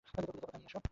[0.07, 0.89] খুঁজে যা পাও তাই নিয়ে এসো।